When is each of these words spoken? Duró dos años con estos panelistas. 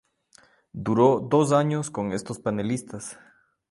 Duró 0.73 1.19
dos 1.19 1.51
años 1.51 1.91
con 1.91 2.11
estos 2.11 2.39
panelistas. 2.39 3.19